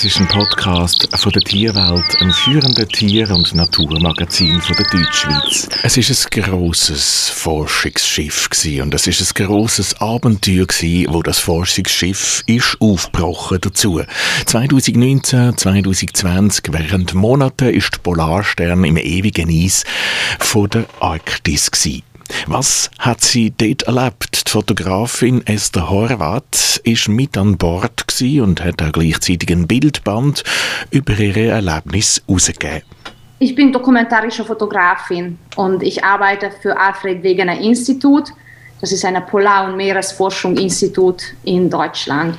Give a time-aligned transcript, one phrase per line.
[0.00, 5.68] Das ist ein Podcast von der Tierwelt, einem führenden Tier- und Naturmagazin von der Deutschschweiz.
[5.82, 8.48] Es ist ein grosses Forschungsschiff
[8.80, 10.64] und es ist ein grosses Abenteuer
[11.10, 14.00] wo das Forschungsschiff ist aufgebrochen dazu.
[14.46, 19.84] 2019, 2020, während Monaten ist der Polarstern im ewigen Eis
[20.38, 22.04] von der Arktis gewesen.
[22.46, 24.46] Was hat sie dort erlebt?
[24.46, 28.06] Die Fotografin Esther Horvath ist mit an Bord
[28.40, 30.42] und hat auch gleichzeitig ein Bildband
[30.90, 32.82] über ihre Erlebnisse herausgegeben.
[33.38, 38.28] Ich bin dokumentarische Fotografin und ich arbeite für Alfred Wegener Institut.
[38.80, 42.36] Das ist ein Polar- und Meeresforschungsinstitut in Deutschland.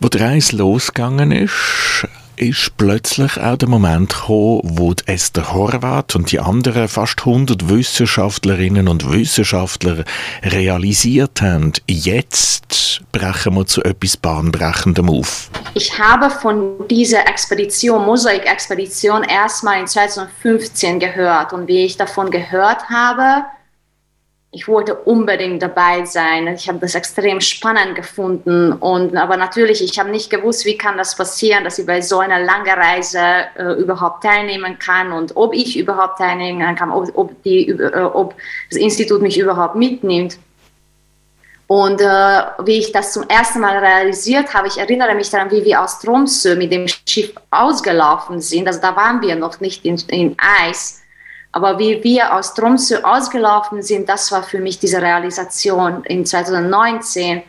[0.00, 2.06] Wo die Reise losgegangen ist,
[2.40, 8.88] ist plötzlich auch der Moment gekommen, wo Esther Horvath und die anderen fast 100 Wissenschaftlerinnen
[8.88, 10.04] und Wissenschaftler
[10.42, 15.50] realisiert haben, jetzt brechen wir zu etwas Bahnbrechendem auf.
[15.74, 21.52] Ich habe von dieser Expedition, Mosaik-Expedition, erstmal in 2015 gehört.
[21.52, 23.44] Und wie ich davon gehört habe,
[24.52, 26.48] ich wollte unbedingt dabei sein.
[26.48, 28.72] Ich habe das extrem spannend gefunden.
[28.72, 32.18] Und, aber natürlich, ich habe nicht gewusst, wie kann das passieren, dass ich bei so
[32.18, 33.20] einer langen Reise
[33.56, 38.34] äh, überhaupt teilnehmen kann und ob ich überhaupt teilnehmen kann, ob, ob, die, äh, ob
[38.68, 40.36] das Institut mich überhaupt mitnimmt.
[41.68, 45.64] Und äh, wie ich das zum ersten Mal realisiert habe, ich erinnere mich daran, wie
[45.64, 48.66] wir aus Tromsø mit dem Schiff ausgelaufen sind.
[48.66, 51.00] Also da waren wir noch nicht in, in Eis
[51.52, 57.42] aber wie wir aus Tromsø ausgelaufen sind, das war für mich diese Realisation in 2019.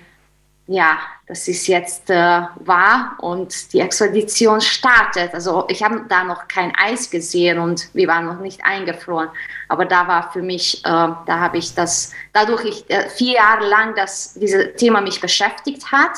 [0.67, 5.33] Ja, das ist jetzt äh, wahr und die Expedition startet.
[5.33, 9.29] Also ich habe da noch kein Eis gesehen und wir waren noch nicht eingefroren.
[9.67, 13.67] Aber da war für mich, äh, da habe ich das, dadurch ich äh, vier Jahre
[13.67, 16.11] lang das dieses Thema mich beschäftigt hat.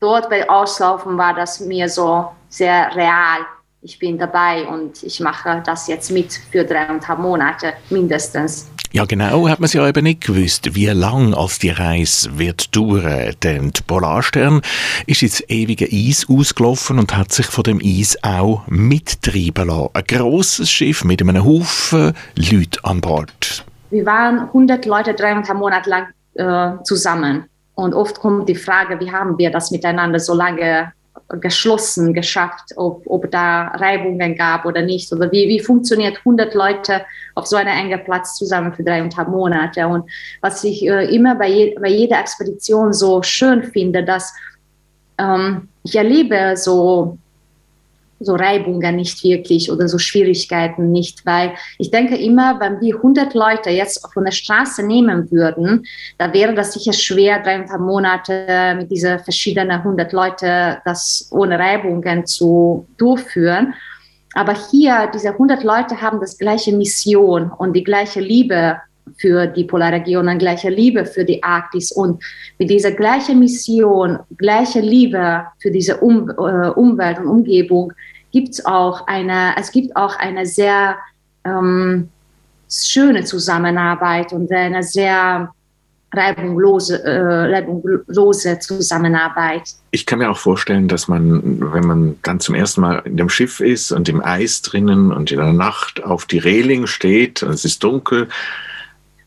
[0.00, 3.46] Dort bei Auslaufen war das mir so sehr real
[3.82, 8.70] ich bin dabei und ich mache das jetzt mit für dreieinhalb Monate mindestens.
[8.92, 12.74] Ja, genau, hat man es ja eben nicht gewusst, wie lang als die Reise wird
[12.74, 13.34] dauern.
[13.42, 14.62] Denn der Polarstern
[15.06, 19.90] ist ins ewige Eis ausgelaufen und hat sich von dem Eis auch mittreiben lassen.
[19.94, 23.64] Ein grosses Schiff mit einem Haufen Leute an Bord.
[23.90, 27.44] Wir waren 100 Leute dreieinhalb Monate lang äh, zusammen.
[27.76, 30.92] Und oft kommt die Frage, wie haben wir das miteinander so lange
[31.40, 35.12] geschlossen geschafft, ob, ob da Reibungen gab oder nicht.
[35.12, 37.02] Oder wie, wie funktioniert 100 Leute
[37.34, 39.86] auf so einem engen Platz zusammen für dreieinhalb Monate.
[39.86, 40.10] Und
[40.40, 44.34] was ich äh, immer bei, je, bei jeder Expedition so schön finde, dass
[45.18, 47.18] ähm, ich erlebe so
[48.20, 53.34] so Reibungen nicht wirklich oder so Schwierigkeiten nicht, weil ich denke immer, wenn wir 100
[53.34, 55.86] Leute jetzt von der Straße nehmen würden,
[56.18, 62.26] da wäre das sicher schwer, dreieinhalb Monate mit diesen verschiedenen 100 Leute das ohne Reibungen
[62.26, 63.74] zu durchführen.
[64.34, 68.76] Aber hier, diese 100 Leute haben das gleiche Mission und die gleiche Liebe
[69.18, 72.22] für die Polarregion, eine gleiche Liebe für die Arktis und
[72.58, 77.92] mit dieser gleichen Mission, gleiche Liebe für diese um, äh, Umwelt und Umgebung
[78.32, 80.96] gibt es auch eine, es gibt auch eine sehr
[81.44, 82.08] ähm,
[82.70, 85.52] schöne Zusammenarbeit und eine sehr
[86.12, 89.62] reibungslose, äh, reibungslose Zusammenarbeit.
[89.92, 93.28] Ich kann mir auch vorstellen, dass man, wenn man dann zum ersten Mal in dem
[93.28, 97.50] Schiff ist und im Eis drinnen und in der Nacht auf die Reling steht und
[97.50, 98.28] es ist dunkel,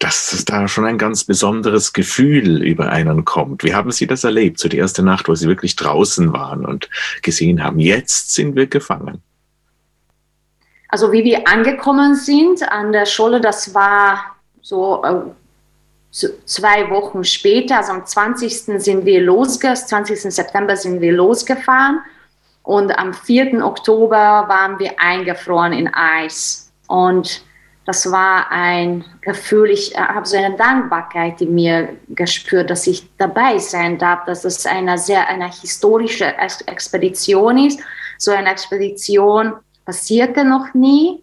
[0.04, 3.64] dass da schon ein ganz besonderes Gefühl über einen kommt.
[3.64, 6.90] Wie haben Sie das erlebt, so die erste Nacht, wo Sie wirklich draußen waren und
[7.22, 9.22] gesehen haben, jetzt sind wir gefangen?
[10.90, 17.78] Also wie wir angekommen sind an der Schule, das war so äh, zwei Wochen später,
[17.78, 18.82] also am 20.
[18.84, 20.34] sind wir losgefahren, 20.
[20.34, 22.02] September sind wir losgefahren
[22.64, 23.66] und am 4.
[23.66, 26.72] Oktober waren wir eingefroren in Eis.
[26.88, 27.44] Und
[27.86, 33.58] das war ein Gefühl, ich habe so eine Dankbarkeit in mir gespürt, dass ich dabei
[33.58, 36.34] sein darf, dass es eine sehr eine historische
[36.66, 37.80] Expedition ist.
[38.18, 39.54] So eine Expedition
[39.86, 41.22] passierte noch nie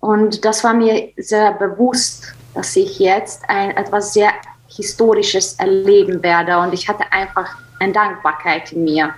[0.00, 4.32] und das war mir sehr bewusst, dass ich jetzt ein, etwas sehr
[4.66, 9.14] Historisches erleben werde und ich hatte einfach eine Dankbarkeit in mir.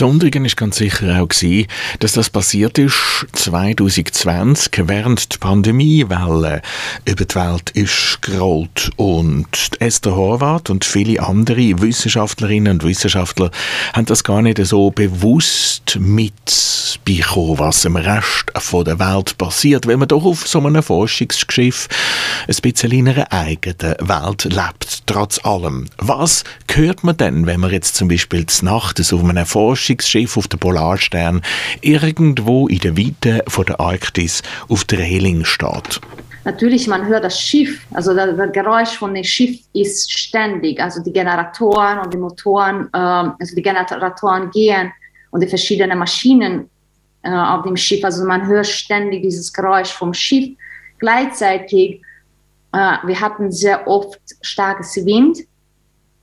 [0.00, 1.66] Das Besondere ist ganz sicher auch gewesen,
[1.98, 6.62] dass das passiert ist 2020, während die Pandemiewelle
[7.04, 8.90] über die Welt ist gerollt.
[8.96, 9.48] Und
[9.78, 13.50] Esther Horvath und viele andere Wissenschaftlerinnen und Wissenschaftler
[13.92, 20.08] haben das gar nicht so bewusst mitbekommen, was im Rest der Welt passiert, weil man
[20.08, 21.88] doch auf so einem Forschungsschiff
[22.48, 25.90] ein bisschen in einer eigenen Welt lebt, trotz allem.
[25.98, 30.48] Was hört man denn, wenn man jetzt zum Beispiel Nacht auf einem Forschungsschiff Forschungsschiff auf
[30.48, 31.42] den Polarstern
[31.80, 36.00] irgendwo in der Weite von der Arktis auf der Reling steht.
[36.44, 41.02] Natürlich, man hört das Schiff, also das, das, Geräusch von dem Schiff ist ständig, also
[41.02, 44.90] die Generatoren und die Motoren, äh, also die Generatoren gehen
[45.32, 46.70] und die verschiedenen Maschinen
[47.22, 50.56] äh, auf dem Schiff, also man hört ständig dieses Geräusch vom Schiff.
[50.98, 52.00] Gleichzeitig,
[52.72, 55.40] äh, wir hatten sehr oft starkes Wind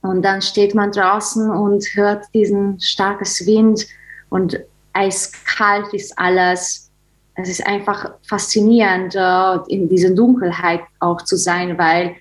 [0.08, 3.88] und dann steht man draußen und hört diesen starkes Wind
[4.30, 4.60] und
[4.94, 6.90] eiskalt ist alles.
[7.36, 12.16] Es ist einfach faszinierend, äh, in dieser Dunkelheit auch zu sein, weil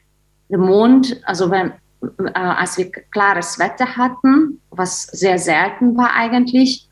[0.50, 1.72] der Mond, also wenn,
[2.02, 6.88] äh, als wir klares Wetter hatten, was sehr selten war eigentlich,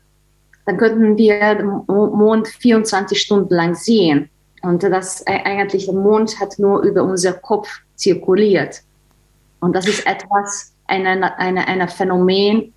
[0.65, 4.29] dann könnten wir den Mond 24 Stunden lang sehen.
[4.63, 8.81] Und das äh, eigentlich der Mond hat nur über unser Kopf zirkuliert.
[9.59, 12.73] Und das ist etwas, ein eine, eine Phänomen,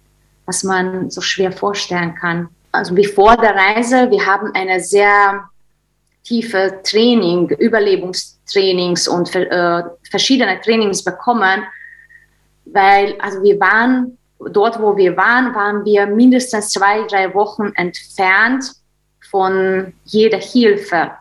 [0.47, 2.49] was man so schwer vorstellen kann.
[2.73, 5.49] Also bevor der Reise, wir haben eine sehr
[6.25, 11.65] tiefe Training, Überlebungstrainings und äh, verschiedene Trainings bekommen,
[12.67, 18.73] weil also wir waren dort, wo wir waren, waren wir mindestens zwei, drei Wochen entfernt
[19.31, 21.13] von jeder Hilfe.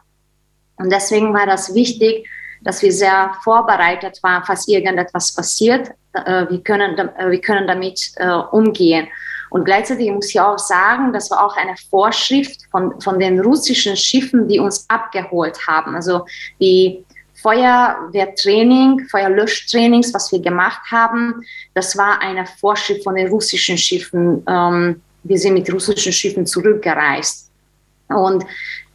[0.78, 2.28] Und deswegen war das wichtig,
[2.62, 5.92] dass wir sehr vorbereitet waren, falls irgendetwas passiert.
[6.26, 9.08] Äh, wir, können, äh, wir können damit äh, umgehen.
[9.50, 13.96] Und gleichzeitig muss ich auch sagen, das war auch eine Vorschrift von, von den russischen
[13.96, 15.96] Schiffen, die uns abgeholt haben.
[15.96, 16.26] Also
[16.60, 17.06] die
[17.42, 24.44] Feuerwehrtraining, Feuerlöschtrainings, was wir gemacht haben, das war eine Vorschrift von den russischen Schiffen.
[24.48, 27.50] Ähm, wir sind mit russischen Schiffen zurückgereist.
[28.10, 28.44] Und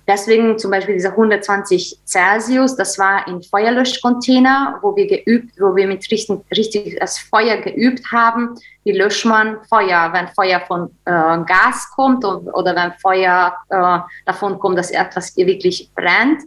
[0.08, 5.86] Deswegen zum Beispiel diese 120 Celsius, das war in Feuerlöschcontainer, wo wir geübt, wo wir
[5.86, 8.56] mit richtig, richtig das Feuer geübt haben.
[8.82, 13.98] Wie löscht man Feuer, wenn Feuer von äh, Gas kommt und, oder wenn Feuer äh,
[14.26, 16.42] davon kommt, dass etwas wirklich brennt.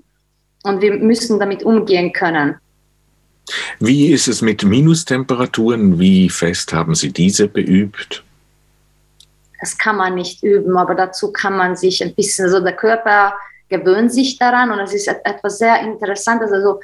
[0.64, 2.56] Und wir müssen damit umgehen können.
[3.80, 5.98] Wie ist es mit Minustemperaturen?
[5.98, 8.25] Wie fest haben Sie diese beübt?
[9.66, 13.34] Das kann man nicht üben, aber dazu kann man sich ein bisschen, also der Körper
[13.68, 16.52] gewöhnt sich daran und es ist etwas sehr Interessantes.
[16.52, 16.80] Also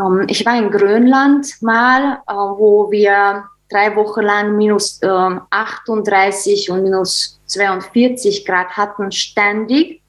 [0.00, 6.70] ähm, ich war in Grönland mal, äh, wo wir drei Wochen lang minus äh, 38
[6.70, 10.00] und minus 42 Grad hatten, ständig.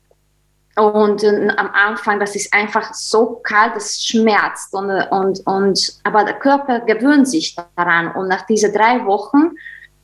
[0.77, 4.73] Und äh, am Anfang, das ist einfach so kalt, es schmerzt.
[4.73, 8.13] Und, und, und, aber der Körper gewöhnt sich daran.
[8.13, 9.57] Und nach diesen drei Wochen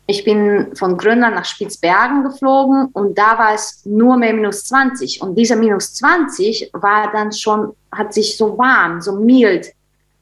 [0.08, 5.22] ich bin von Grönland nach Spitzbergen geflogen und da war es nur mehr minus 20.
[5.22, 9.68] Und dieser minus 20 war dann schon, hat sich so warm, so mild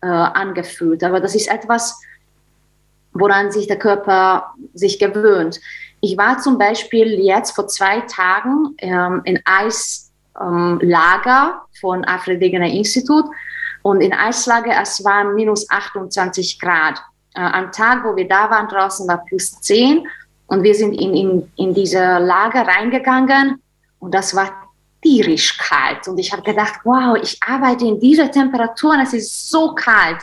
[0.02, 1.04] äh, angefühlt.
[1.04, 2.00] Aber das ist etwas,
[3.12, 5.60] woran sich der Körper sich gewöhnt.
[6.00, 10.08] Ich war zum Beispiel jetzt vor zwei Tagen ähm, in Eislager
[10.42, 13.26] ähm, von Alfred Wegener Institut
[13.82, 17.02] und in Eislager, es waren minus 28 Grad
[17.40, 20.08] am Tag, wo wir da waren, draußen war plus 10
[20.48, 23.62] und wir sind in, in, in diese Lager reingegangen
[24.00, 24.52] und das war
[25.02, 26.08] tierisch kalt.
[26.08, 30.22] Und ich habe gedacht, wow, ich arbeite in dieser Temperatur und es ist so kalt.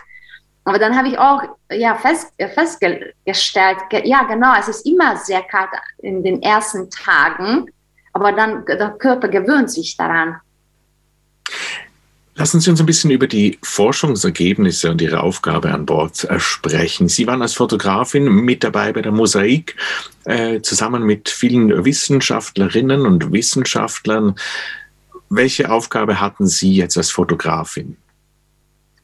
[0.65, 5.71] Aber dann habe ich auch ja, fest, festgestellt, ja genau, es ist immer sehr kalt
[5.99, 7.67] in den ersten Tagen,
[8.13, 10.41] aber dann der Körper gewöhnt sich daran.
[12.41, 17.07] Lassen Sie uns ein bisschen über die Forschungsergebnisse und Ihre Aufgabe an Bord äh, sprechen.
[17.07, 19.77] Sie waren als Fotografin mit dabei bei der Mosaik,
[20.25, 24.37] äh, zusammen mit vielen Wissenschaftlerinnen und Wissenschaftlern.
[25.29, 27.99] Welche Aufgabe hatten Sie jetzt als Fotografin?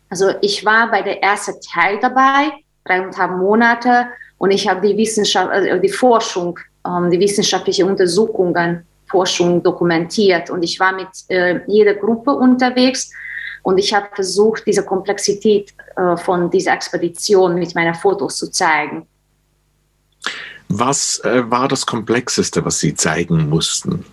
[0.09, 2.53] Also ich war bei der ersten Teil dabei,
[2.87, 4.07] dreieinhalb Monate,
[4.39, 10.49] und ich habe die Wissenschaft, also die Forschung, ähm, die wissenschaftliche Untersuchungen Forschung dokumentiert.
[10.49, 13.11] Und ich war mit äh, jeder Gruppe unterwegs
[13.67, 19.09] und ich habe versucht, diese Komplexität äh, von dieser Expedition mit meinen Fotos zu zeigen.
[20.69, 24.05] Was äh, war das Komplexeste, was Sie zeigen mussten?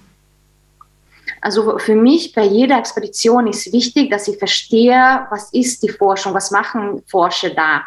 [1.42, 6.34] Also für mich bei jeder Expedition ist wichtig, dass ich verstehe, was ist die Forschung,
[6.34, 7.84] was machen Forscher da.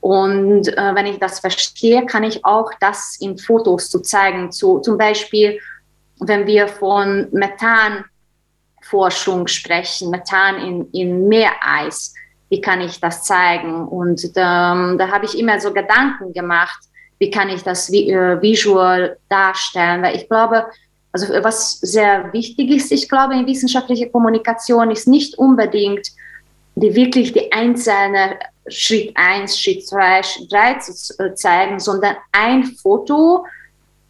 [0.00, 4.50] Und äh, wenn ich das verstehe, kann ich auch das in Fotos zu zeigen.
[4.52, 5.60] Zu, zum Beispiel
[6.20, 7.28] wenn wir von
[8.90, 12.14] Methanforschung sprechen, Methan in, in Meereis,
[12.48, 13.86] wie kann ich das zeigen?
[13.86, 16.80] Und ähm, da habe ich immer so Gedanken gemacht,
[17.18, 20.02] wie kann ich das äh, visual darstellen?
[20.02, 20.66] Weil ich glaube,
[21.12, 26.08] also was sehr wichtig ist, ich glaube, in wissenschaftlicher Kommunikation ist nicht unbedingt
[26.76, 33.44] die wirklich die einzelne Schritt 1, Schritt 2, Schritt 3 zu zeigen, sondern ein Foto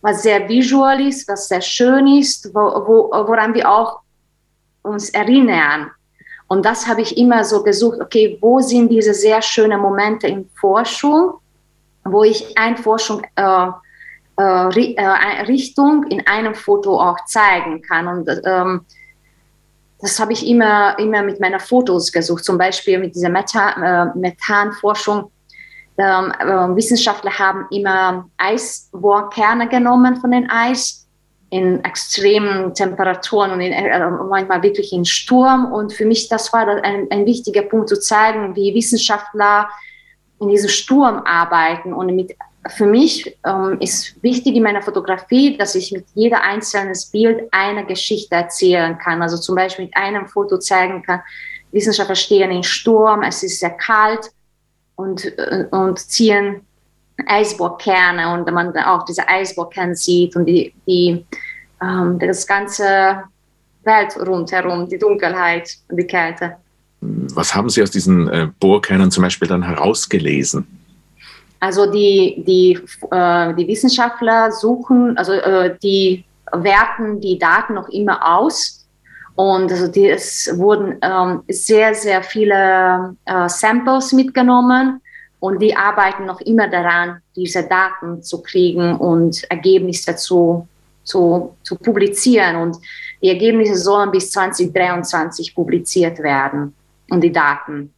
[0.03, 4.01] was sehr visual ist, was sehr schön ist, wo, wo, woran wir auch
[4.83, 5.91] uns erinnern.
[6.49, 10.49] Und das habe ich immer so gesucht, okay, wo sind diese sehr schönen Momente in
[10.61, 11.35] Forschung,
[12.05, 13.69] wo ich eine Forschung äh,
[14.37, 18.09] äh, äh Richtung in einem Foto auch zeigen kann.
[18.09, 18.85] Und ähm,
[20.01, 24.19] das habe ich immer, immer mit meinen Fotos gesucht, zum Beispiel mit dieser Meta, äh,
[24.19, 25.31] Methanforschung.
[25.99, 31.00] Ähm, äh, Wissenschaftler haben immer Eisbohrkerne genommen von den Eis
[31.51, 35.73] in extremen Temperaturen und in, äh, manchmal wirklich in Sturm.
[35.73, 39.69] Und für mich, das war ein, ein wichtiger Punkt zu zeigen, wie Wissenschaftler
[40.41, 42.37] in diesem Sturm arbeiten und mit
[42.69, 47.87] für mich ähm, ist wichtig in meiner Fotografie, dass ich mit jeder einzelnes Bild eine
[47.87, 49.23] Geschichte erzählen kann.
[49.23, 51.23] Also zum Beispiel mit einem Foto zeigen kann,
[51.73, 54.31] Wissenschaftler stehen in Sturm, es ist sehr kalt
[54.97, 56.67] und, äh, und ziehen
[57.27, 61.25] Eisbohrkerne und man auch diese Eisbohrkerne sieht und die, die,
[61.83, 63.23] ähm, das ganze
[63.85, 66.57] Welt rundherum, die Dunkelheit und die Kälte.
[67.01, 70.67] Was haben Sie aus diesen äh, Bohrkernen zum Beispiel dann herausgelesen?
[71.59, 72.79] Also die, die,
[73.11, 78.87] äh, die Wissenschaftler suchen, also äh, die werten die Daten noch immer aus.
[79.35, 85.01] Und also die, es wurden ähm, sehr, sehr viele äh, Samples mitgenommen
[85.41, 90.69] und die arbeiten noch immer daran, diese Daten zu kriegen und Ergebnisse zu,
[91.03, 92.57] zu, zu publizieren.
[92.57, 92.77] Und
[93.23, 96.75] die Ergebnisse sollen bis 2023 publiziert werden
[97.11, 97.93] und die Daten.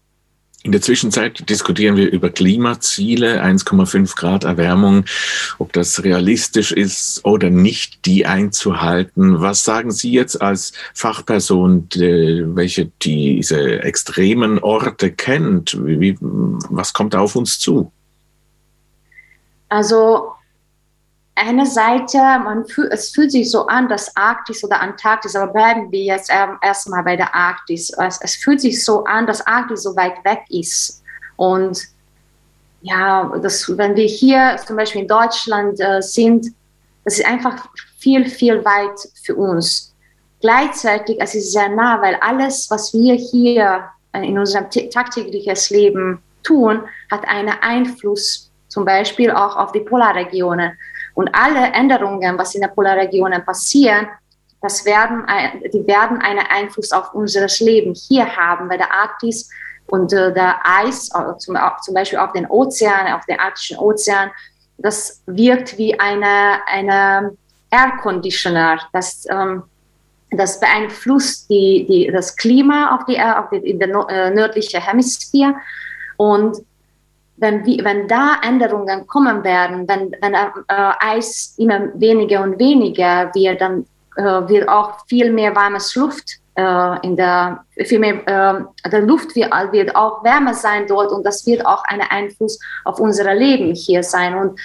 [0.65, 5.05] In der Zwischenzeit diskutieren wir über Klimaziele, 1,5 Grad Erwärmung,
[5.59, 9.41] ob das realistisch ist oder nicht, die einzuhalten.
[9.41, 15.77] Was sagen Sie jetzt als Fachperson, welche diese extremen Orte kennt?
[15.85, 17.91] Wie, was kommt da auf uns zu?
[19.69, 20.33] Also
[21.35, 25.91] eine Seite, man fühl, es fühlt sich so an, dass Arktis oder Antarktis, aber bleiben
[25.91, 26.31] wir jetzt
[26.63, 27.91] erstmal bei der Arktis.
[27.91, 31.03] Es, es, fühlt sich so an, dass Arktis so weit weg ist.
[31.37, 31.83] Und
[32.83, 36.49] ja, das, wenn wir hier zum Beispiel in Deutschland äh, sind,
[37.05, 39.95] das ist einfach viel, viel weit für uns.
[40.41, 46.83] Gleichzeitig, es ist sehr nah, weil alles, was wir hier in unserem tagtäglichen Leben tun,
[47.11, 50.73] hat einen Einfluss zum Beispiel auch auf die Polarregionen.
[51.15, 54.09] Und alle Änderungen, was in den Polarregionen passieren,
[54.61, 55.27] das werden,
[55.73, 59.51] die werden einen Einfluss auf unser Leben hier haben, weil der Arktis
[59.87, 61.55] und äh, der Eis, äh, zum,
[61.93, 64.31] Beispiel auf den Ozean, auf den arktischen Ozean,
[64.79, 67.37] das wirkt wie eine, eine
[67.71, 69.65] Air Conditioner, das, ähm,
[70.31, 73.89] das beeinflusst die, die, das Klima auf die, auf die, in der
[74.31, 75.57] nördlichen Hemisphäre.
[76.17, 76.59] Und
[77.43, 83.61] wenn, wenn da Änderungen kommen werden, wenn, wenn äh, Eis immer weniger und weniger wird,
[83.61, 83.85] dann
[84.17, 89.35] äh, wird auch viel mehr warmes Luft äh, in der, viel mehr, äh, der Luft
[89.35, 93.75] wird, wird auch wärmer sein dort und das wird auch einen Einfluss auf unser Leben
[93.75, 94.35] hier sein.
[94.37, 94.61] Und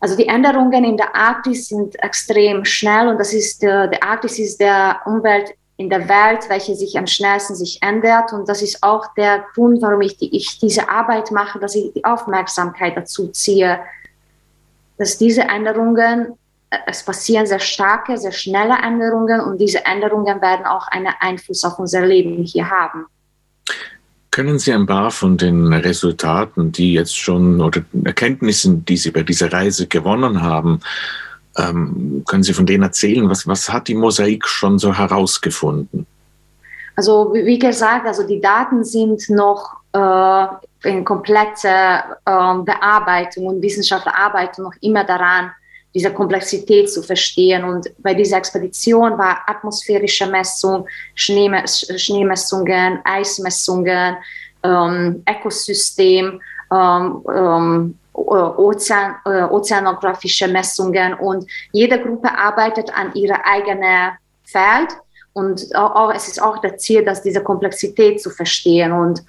[0.00, 4.38] also die Änderungen in der Arktis sind extrem schnell und das ist, der, der Arktis
[4.38, 8.34] ist der Umwelt in der Welt, welche sich am schnellsten sich ändert.
[8.34, 11.90] Und das ist auch der Grund, warum ich, die, ich diese Arbeit mache, dass ich
[11.94, 13.80] die Aufmerksamkeit dazu ziehe,
[14.98, 16.34] dass diese Änderungen,
[16.68, 21.64] äh, es passieren sehr starke, sehr schnelle Änderungen und diese Änderungen werden auch einen Einfluss
[21.64, 23.06] auf unser Leben hier haben.
[24.30, 29.22] Können Sie ein paar von den Resultaten, die jetzt schon oder Erkenntnissen, die Sie bei
[29.22, 30.82] dieser Reise gewonnen haben,
[31.60, 33.28] ähm, können Sie von denen erzählen?
[33.28, 36.06] Was, was hat die Mosaik schon so herausgefunden?
[36.96, 40.46] Also wie gesagt, also die Daten sind noch äh,
[40.88, 45.50] in kompletter äh, Bearbeitung und Wissenschaftler arbeiten noch immer daran,
[45.94, 47.64] diese Komplexität zu verstehen.
[47.64, 54.16] Und bei dieser Expedition war atmosphärische Messung, Schneemess Schneemessungen, Eismessungen,
[54.62, 56.40] ähm, Ökosystem,
[56.72, 64.12] ähm, ähm, Ozean, ozeanografische Messungen und jede Gruppe arbeitet an ihrer eigenen
[64.44, 64.96] Feld.
[65.32, 68.92] Und auch, es ist auch das Ziel, dass diese Komplexität zu verstehen.
[68.92, 69.22] Und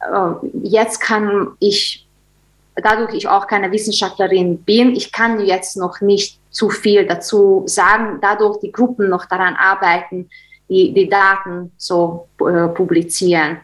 [0.00, 2.06] äh, jetzt kann ich,
[2.76, 8.18] dadurch ich auch keine Wissenschaftlerin bin, ich kann jetzt noch nicht zu viel dazu sagen,
[8.20, 10.28] dadurch die Gruppen noch daran arbeiten,
[10.68, 13.58] die, die Daten zu äh, publizieren.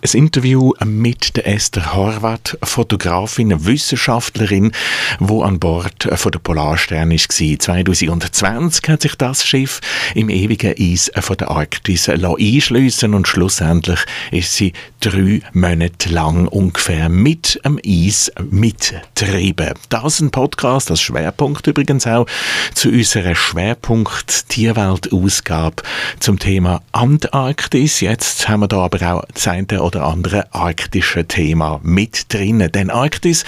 [0.00, 4.72] Ein Interview mit der Esther Horvath, Fotografin, Wissenschaftlerin,
[5.18, 7.58] wo an Bord von der Polarstern war.
[7.58, 9.80] 2020 hat sich das Schiff
[10.14, 17.08] im ewigen Eis von der Arktis einschliessen und schlussendlich ist sie drei Monate lang ungefähr
[17.08, 19.74] mit dem Eis mitgetrieben.
[19.88, 22.26] Das ist ein Podcast, das Schwerpunkt übrigens auch
[22.74, 25.82] zu unserer Schwerpunkt Tierwelt-Ausgabe
[26.20, 28.00] zum Thema Antarktis.
[28.00, 32.70] Jetzt haben wir da aber auch das eine oder andere arktische Thema mit drinnen.
[32.72, 33.44] Denn Arktis,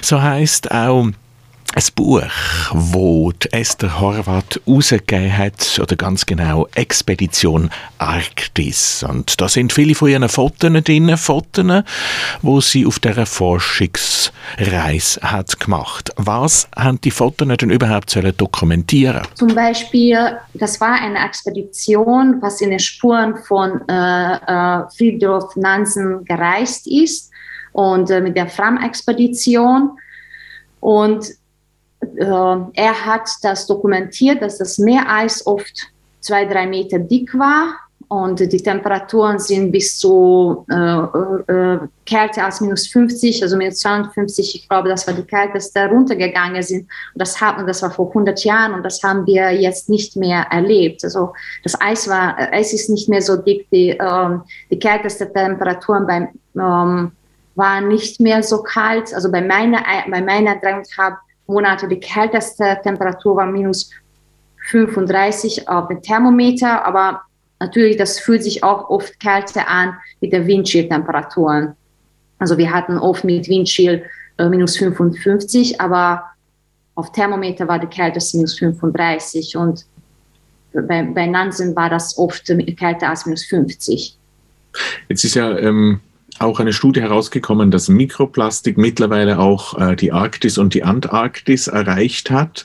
[0.00, 1.08] so heißt auch
[1.74, 2.22] ein Buch,
[2.72, 9.04] wo Esther Horvath rausgegeben hat, oder ganz genau Expedition Arktis.
[9.08, 11.84] Und da sind viele von ihren Fotos drin, Fotos,
[12.42, 16.10] wo sie auf dieser Forschungsreise hat gemacht.
[16.16, 19.22] Was haben die Fotos denn überhaupt sollen dokumentieren?
[19.34, 26.24] Zum Beispiel, das war eine Expedition, was in den Spuren von äh, äh, Friedrich Nansen
[26.24, 27.30] gereist ist
[27.72, 29.98] und äh, mit der Fram-Expedition.
[30.80, 31.26] Und
[32.16, 35.88] äh, er hat das dokumentiert, dass das Meereis oft
[36.20, 37.74] zwei, drei Meter dick war
[38.12, 44.54] und die Temperaturen sind bis zu äh, äh, kälter als minus 50, also minus 52,
[44.54, 46.82] ich glaube, das war die kälteste, runtergegangen sind.
[46.82, 46.88] Und
[47.22, 51.02] das, hat, das war vor 100 Jahren und das haben wir jetzt nicht mehr erlebt.
[51.04, 51.32] Also
[51.62, 56.28] das Eis, war, Eis ist nicht mehr so dick, die, ähm, die kälteste Temperaturen beim,
[56.54, 57.12] ähm,
[57.54, 59.14] waren nicht mehr so kalt.
[59.14, 61.14] Also bei meiner, bei meiner dreieinhalb
[61.46, 63.90] Monate die kälteste Temperatur war minus
[64.68, 67.22] 35 auf dem Thermometer, aber
[67.58, 71.74] natürlich, das fühlt sich auch oft kälter an mit den Windchill-Temperaturen.
[72.38, 74.04] Also wir hatten oft mit Windchill
[74.38, 76.24] äh, minus 55, aber
[76.94, 79.84] auf Thermometer war die kälteste minus 35 und
[80.72, 84.16] bei, bei Nansen war das oft kälter als minus 50.
[85.08, 86.00] Jetzt ist ja ähm,
[86.38, 92.30] auch eine Studie herausgekommen, dass Mikroplastik mittlerweile auch äh, die Arktis und die Antarktis erreicht
[92.30, 92.64] hat.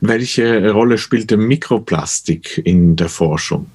[0.00, 3.66] Welche Rolle spielt der Mikroplastik in der Forschung?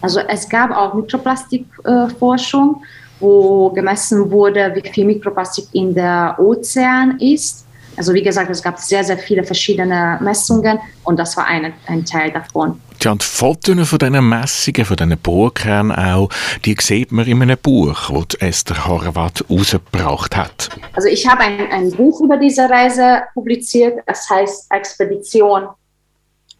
[0.00, 2.86] Also es gab auch Mikroplastikforschung, äh,
[3.20, 7.66] wo gemessen wurde, wie viel Mikroplastik in der Ozean ist.
[7.96, 12.04] Also wie gesagt, es gab sehr, sehr viele verschiedene Messungen und das war eine, ein
[12.04, 12.80] Teil davon.
[13.02, 16.28] Ja, und die Fotos von diesen Messungen, von diesen Bohrkernen auch,
[16.64, 17.96] die sieht man in einem Buch,
[18.28, 20.68] das Esther Horvath rausgebracht hat.
[20.92, 25.66] Also ich habe ein, ein Buch über diese Reise publiziert, das heißt Expedition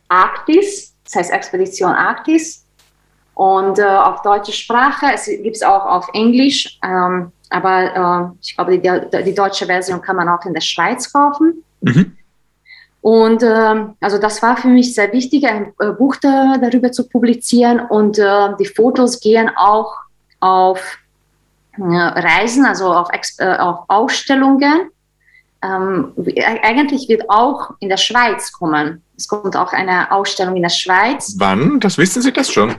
[0.09, 2.65] Arktis, das heißt Expedition Arktis
[3.35, 8.57] und äh, auf deutsche Sprache, es gibt es auch auf Englisch, ähm, aber äh, ich
[8.57, 11.63] glaube, die, die, deutsche Version kann man auch in der Schweiz kaufen.
[11.83, 12.17] Mhm.
[13.03, 17.09] Und äh, also das war für mich sehr wichtig, ein äh, Buch da, darüber zu
[17.09, 17.81] publizieren.
[17.81, 19.97] Und äh, die Fotos gehen auch
[20.39, 20.99] auf
[21.77, 24.91] äh, Reisen, also auf, äh, auf Ausstellungen.
[25.65, 26.13] Ähm,
[26.63, 29.03] eigentlich wird auch in der Schweiz kommen.
[29.17, 31.35] Es kommt auch eine Ausstellung in der Schweiz.
[31.39, 31.81] Wann?
[31.81, 32.71] Das wissen Sie das schon?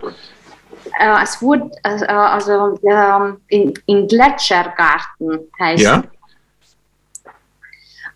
[0.99, 6.03] Äh, es wurde also ähm, in, in Gletschergarten heißt ja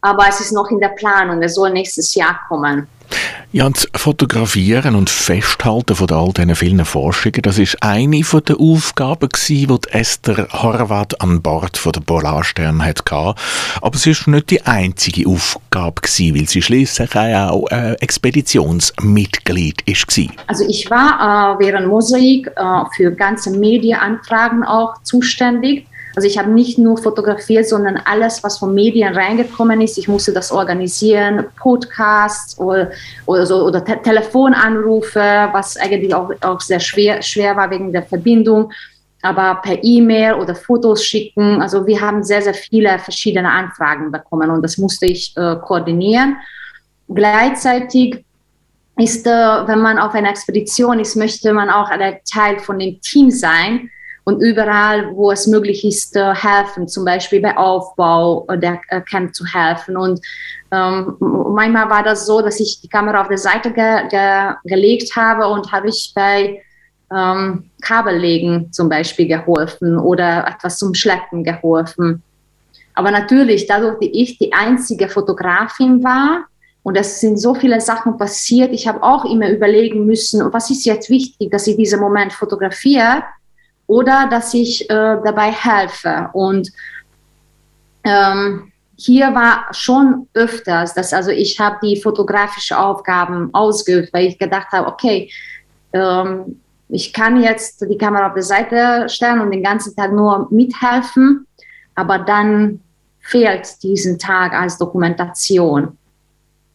[0.08, 2.88] aber es ist noch in der Planung, es soll nächstes Jahr kommen.
[3.54, 8.44] Ja, und das Fotografieren und Festhalten von all diesen vielen Forschungen, das ist eine von
[8.44, 13.04] den Aufgaben gewesen, die Esther Horvath an Bord von der Polarstern hatte.
[13.10, 20.20] Aber es ist nicht die einzige Aufgabe gewesen, weil sie schließlich auch äh, Expeditionsmitglied ist.
[20.48, 25.88] Also ich war äh, während Mosaik äh, für ganze Medienanfragen auch zuständig.
[26.18, 30.00] Also ich habe nicht nur fotografiert, sondern alles, was von Medien reingekommen ist.
[30.00, 32.90] Ich musste das organisieren, Podcasts oder,
[33.28, 38.02] oder, so, oder Te Telefonanrufe, was eigentlich auch, auch sehr schwer, schwer war wegen der
[38.02, 38.72] Verbindung
[39.22, 41.62] aber per E-Mail oder Fotos schicken.
[41.62, 46.38] Also wir haben sehr, sehr viele verschiedene Anfragen bekommen und das musste ich äh, koordinieren.
[47.10, 48.24] Gleichzeitig
[48.98, 53.02] ist, äh, wenn man auf einer Expedition ist, möchte man auch ein Teil von dem
[53.02, 53.92] Team sein
[54.28, 59.34] und überall, wo es möglich ist, äh, helfen, zum Beispiel bei Aufbau der äh, Camp
[59.34, 59.96] zu helfen.
[59.96, 60.20] Und
[60.70, 65.16] ähm, manchmal war das so, dass ich die Kamera auf der Seite ge ge gelegt
[65.16, 66.62] habe und habe ich bei
[67.10, 72.22] ähm, Kabellegen zum Beispiel geholfen oder etwas zum Schleppen geholfen.
[72.96, 76.48] Aber natürlich, dadurch, dass ich die einzige Fotografin war,
[76.84, 80.86] und es sind so viele Sachen passiert, ich habe auch immer überlegen müssen, was ist
[80.86, 83.24] jetzt wichtig, dass ich diesen Moment fotografiere
[83.88, 86.30] oder dass ich äh, dabei helfe.
[86.34, 86.72] Und
[88.04, 94.38] ähm, hier war schon öfters, dass also ich habe die fotografischen Aufgaben ausgeübt, weil ich
[94.38, 95.32] gedacht habe, okay,
[95.94, 100.48] ähm, ich kann jetzt die Kamera auf der Seite stellen und den ganzen Tag nur
[100.52, 101.46] mithelfen,
[101.96, 102.80] aber dann
[103.20, 105.98] fehlt diesen Tag als Dokumentation.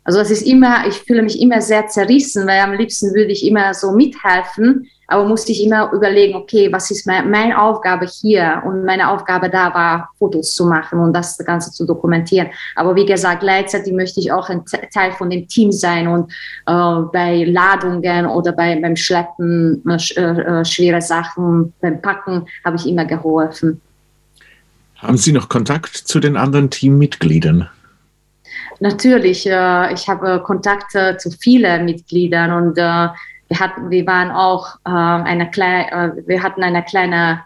[0.04, 3.46] Also es ist immer, ich fühle mich immer sehr zerrissen, weil am liebsten würde ich
[3.46, 8.62] immer so mithelfen, aber musste ich immer überlegen, okay, was ist mein, meine Aufgabe hier?
[8.64, 12.48] Und meine Aufgabe da war, Fotos zu machen und das Ganze zu dokumentieren.
[12.76, 16.32] Aber wie gesagt, gleichzeitig möchte ich auch ein Teil von dem Team sein und
[16.66, 22.86] äh, bei Ladungen oder bei, beim Schleppen äh, äh, schwere Sachen, beim Packen habe ich
[22.86, 23.80] immer geholfen.
[24.96, 27.68] Haben Sie noch Kontakt zu den anderen Teammitgliedern?
[28.80, 33.08] Natürlich, äh, ich habe Kontakte zu vielen Mitgliedern und äh,
[33.52, 37.42] wir hatten, wir waren auch äh, eine kleine, äh, wir hatten eine kleine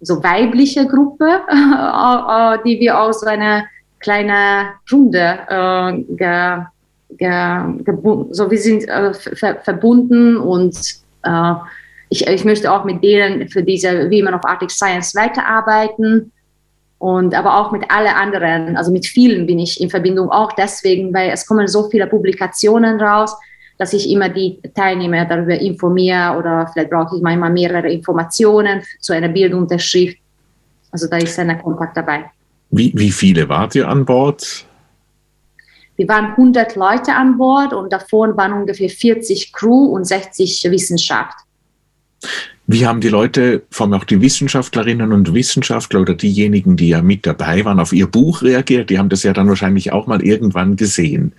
[0.00, 3.64] so weibliche Gruppe, äh, die wir aus einer
[4.00, 6.58] kleinen Runde äh, ge,
[7.16, 10.76] ge, so wir sind äh, ver verbunden und
[11.22, 11.54] äh,
[12.08, 16.32] ich, ich möchte auch mit denen für diese Women of Arctic Science weiterarbeiten
[16.98, 21.14] und aber auch mit alle anderen, also mit vielen bin ich in Verbindung auch deswegen,
[21.14, 23.36] weil es kommen so viele Publikationen raus
[23.80, 29.14] dass ich immer die Teilnehmer darüber informiere oder vielleicht brauche ich manchmal mehrere Informationen zu
[29.14, 30.18] einer Bildunterschrift.
[30.90, 32.26] Also da ist ein Kontakt dabei.
[32.70, 34.66] Wie, wie viele wart ihr an Bord?
[35.96, 41.38] Wir waren 100 Leute an Bord und davon waren ungefähr 40 Crew und 60 Wissenschaft.
[42.66, 47.00] Wie haben die Leute, vor allem auch die Wissenschaftlerinnen und Wissenschaftler oder diejenigen, die ja
[47.00, 48.90] mit dabei waren, auf ihr Buch reagiert?
[48.90, 51.32] Die haben das ja dann wahrscheinlich auch mal irgendwann gesehen.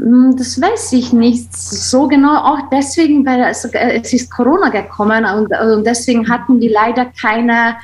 [0.00, 5.24] Hm, das weiß ich nicht so genau, auch deswegen, weil es, es ist Corona gekommen
[5.24, 7.76] und, und deswegen hatten die leider keine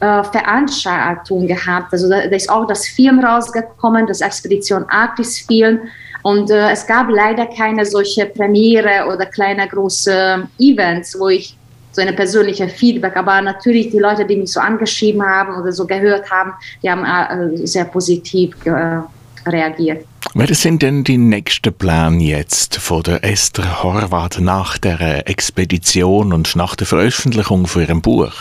[0.00, 1.92] äh, Veranstaltung gehabt.
[1.92, 5.80] Also da, da, ist auch das Film rausgekommen, das Expedition Arktis Film
[6.22, 11.56] und äh, es gab leider keine solche Premiere oder kleine große Events, wo ich
[11.92, 15.86] so eine persönliche Feedback, aber natürlich die Leute, die mich so angeschrieben haben oder so
[15.86, 19.00] gehört haben, die haben äh, sehr positiv äh,
[19.46, 20.06] reagiert.
[20.34, 26.56] Wer sind denn die nächsten Pläne jetzt von der Esther Horvath nach der Expedition und
[26.56, 28.32] nach der Veröffentlichung von ihrem Buch?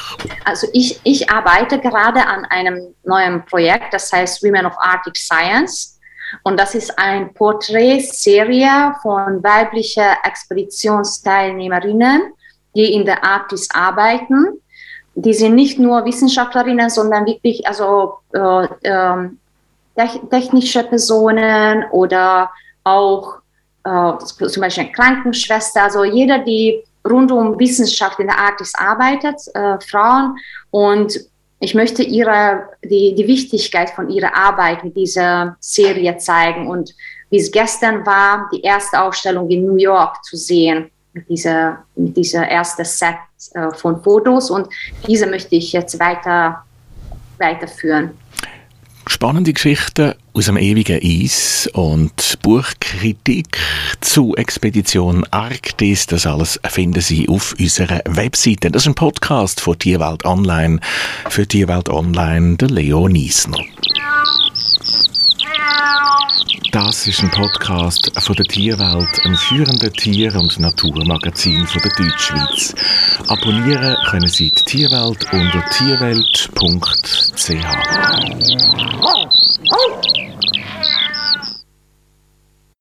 [0.46, 6.00] Also ich, ich arbeite gerade an einem neuen Projekt, das heißt Women of Arctic Science.
[6.44, 12.22] Und das ist eine Porträtserie von weiblichen Expeditionsteilnehmerinnen,
[12.74, 14.62] die in der Arktis arbeiten.
[15.16, 19.30] Die sind nicht nur Wissenschaftlerinnen, sondern wirklich also äh, äh,
[19.96, 22.52] technische Personen oder
[22.84, 23.36] auch
[23.84, 29.42] äh, zum Beispiel eine Krankenschwester, also jeder, die rund um Wissenschaft in der Arktis arbeitet,
[29.54, 30.38] äh, Frauen.
[30.70, 31.20] Und
[31.60, 36.68] ich möchte ihre, die, die Wichtigkeit von ihrer Arbeit mit dieser Serie zeigen.
[36.68, 36.94] Und
[37.30, 42.16] wie es gestern war, die erste Ausstellung in New York zu sehen, mit dieser, mit
[42.16, 43.16] dieser ersten Set
[43.54, 44.50] äh, von Fotos.
[44.50, 44.70] Und
[45.08, 46.64] diese möchte ich jetzt weiter,
[47.38, 48.12] weiterführen.
[49.12, 53.60] Spannende Geschichten aus dem ewigen Eis und Buchkritik
[54.00, 56.06] zu Expedition Arktis.
[56.06, 58.72] Das alles finden Sie auf unserer Webseite.
[58.72, 60.80] Das ist ein Podcast von Tierwelt Online
[61.28, 63.58] für Tierwelt Online, der Leo Niesner.
[66.72, 72.74] Das ist ein Podcast von der Tierwelt, einem führenden Tier- und Naturmagazin von der Deutschschweiz.
[73.28, 77.52] Abonnieren können Sie die Tierwelt unter tierwelt.ch.